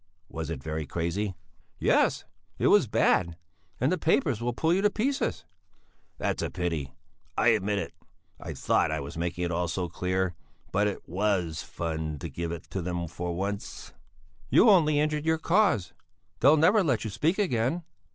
Was 0.29 0.49
it 0.49 0.63
very 0.63 0.87
crazy?" 0.87 1.35
"Yes, 1.77 2.25
it 2.57 2.69
was 2.69 2.87
bad, 2.87 3.37
and 3.79 3.91
the 3.91 3.99
papers 3.99 4.41
will 4.41 4.51
pull 4.51 4.73
you 4.73 4.81
to 4.81 4.89
pieces." 4.89 5.45
"That's 6.17 6.41
a 6.41 6.49
pity, 6.49 6.95
I 7.37 7.49
admit. 7.49 7.93
I 8.39 8.55
thought 8.55 8.89
I 8.89 8.99
was 8.99 9.15
making 9.15 9.43
it 9.43 9.51
all 9.51 9.67
so 9.67 9.87
clear. 9.89 10.33
But 10.71 10.87
it 10.87 11.07
was 11.07 11.61
fun 11.61 12.17
to 12.17 12.29
give 12.29 12.51
it 12.51 12.67
them 12.71 13.07
for 13.07 13.35
once." 13.35 13.93
"You 14.49 14.71
only 14.71 14.99
injured 14.99 15.27
your 15.27 15.37
cause; 15.37 15.93
they'll 16.39 16.57
never 16.57 16.83
let 16.83 17.03
you 17.03 17.11
speak 17.11 17.37
again." 17.37 17.83